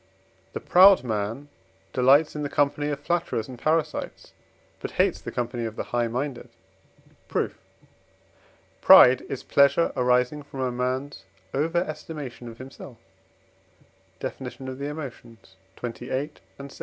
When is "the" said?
0.53-0.59, 2.41-2.49, 5.21-5.31, 5.75-5.83, 14.79-14.87